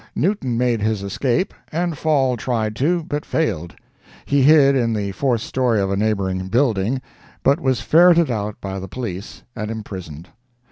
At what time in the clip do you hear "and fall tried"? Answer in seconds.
1.71-2.75